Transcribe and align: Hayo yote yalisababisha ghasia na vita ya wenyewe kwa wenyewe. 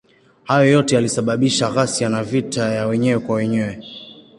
Hayo 0.43 0.71
yote 0.71 0.95
yalisababisha 0.95 1.71
ghasia 1.71 2.09
na 2.09 2.23
vita 2.23 2.69
ya 2.71 2.87
wenyewe 2.87 3.19
kwa 3.19 3.35
wenyewe. 3.35 3.81